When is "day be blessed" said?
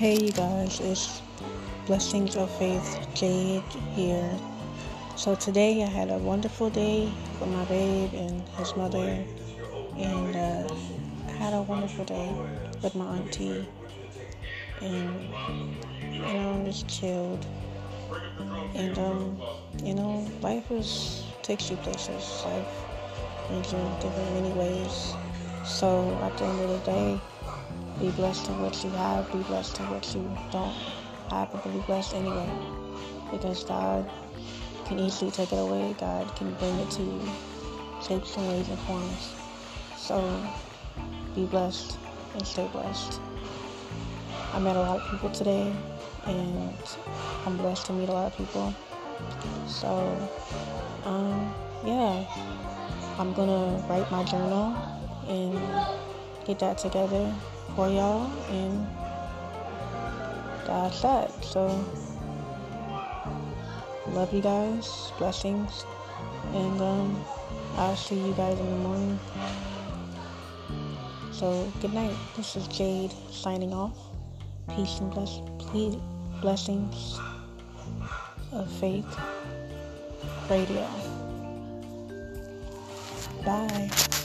26.90-28.48